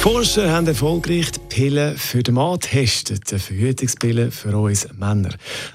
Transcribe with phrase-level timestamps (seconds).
[0.00, 5.28] Forscher haben erfolgreich die Pillen für den Mann getestet, Verhütungspille für uns Männer.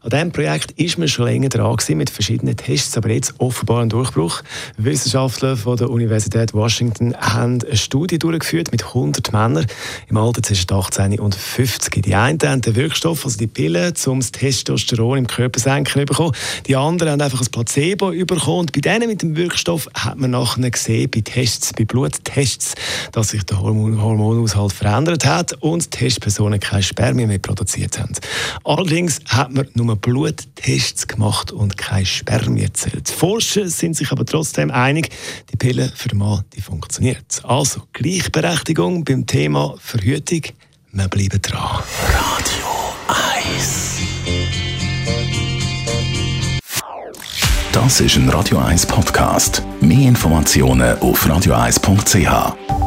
[0.00, 3.82] An diesem Projekt ist man schon länger dran gewesen, mit verschiedenen Tests, aber jetzt offenbar
[3.82, 4.42] ein Durchbruch.
[4.76, 9.66] Wissenschaftler von der Universität Washington haben eine Studie durchgeführt mit 100 Männern
[10.08, 12.04] im Alter zwischen 18 und 50.
[12.04, 16.36] Die einen haben den Wirkstoff, also die Pille, um das Testosteron im Körper senken, bekommen.
[16.68, 18.60] Die anderen haben einfach ein Placebo bekommen.
[18.60, 22.76] Und bei denen mit dem Wirkstoff hat man nachher gesehen, bei Tests, bei Bluttests,
[23.10, 28.12] dass sich der Hormon Hormonaushalt verändert hat und die Testpersonen keine Spermien mehr produziert haben.
[28.64, 33.08] Allerdings hat man nur Bluttests gemacht und keine Spermien gezählt.
[33.08, 35.10] Die Forscher sind sich aber trotzdem einig,
[35.52, 37.42] die Pille für den Mann die funktioniert.
[37.44, 40.42] Also Gleichberechtigung beim Thema Verhütung.
[40.92, 41.82] Wir bleiben dran.
[42.08, 42.66] Radio
[43.08, 43.98] 1.
[47.72, 49.62] Das ist ein Radio 1 Podcast.
[49.80, 52.81] Mehr Informationen auf radio1.ch.